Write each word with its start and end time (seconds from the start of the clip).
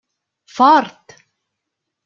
Fort. 0.55 1.05